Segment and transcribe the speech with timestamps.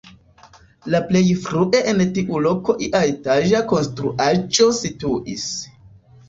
[0.93, 5.47] La plej frue en tiu loko ia etaĝa konstruaĵo situis.